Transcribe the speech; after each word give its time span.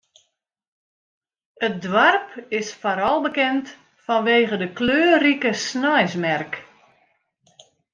It 1.67 1.75
doarp 1.83 2.27
is 2.59 2.67
foaral 2.81 3.19
bekend 3.27 3.65
fanwege 4.05 4.57
de 4.63 4.69
kleurrike 4.77 5.51
sneinsmerk. 5.69 6.53